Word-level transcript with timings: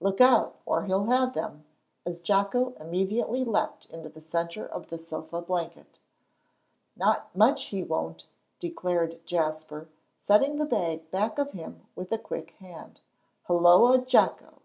"Look 0.00 0.20
out, 0.20 0.56
or 0.66 0.86
he'll 0.86 1.04
have 1.04 1.34
them," 1.34 1.64
as 2.04 2.18
Jocko 2.18 2.74
immediately 2.80 3.44
leaped 3.44 3.86
into 3.90 4.08
the 4.08 4.20
centre 4.20 4.66
of 4.66 4.88
the 4.88 4.98
sofa 4.98 5.40
blanket. 5.40 6.00
"Not 6.96 7.30
much 7.32 7.66
he 7.66 7.84
won't," 7.84 8.26
declared 8.58 9.24
Jasper, 9.24 9.88
setting 10.20 10.56
the 10.56 10.64
bag 10.66 11.08
back 11.12 11.38
of 11.38 11.52
him 11.52 11.86
with 11.94 12.10
a 12.10 12.18
quick 12.18 12.56
hand. 12.58 12.98
"Hulloa, 13.44 13.98
Jocko!" 13.98 14.62